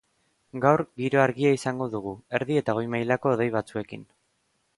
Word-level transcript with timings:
Gaur, 0.61 0.81
giro 1.01 1.21
argia 1.23 1.51
izango 1.57 1.89
dugu, 1.97 2.15
erdi 2.41 2.59
eta 2.63 2.77
goi 2.79 2.87
mailako 2.95 3.35
hodei 3.35 3.49
batzuekin. 3.59 4.09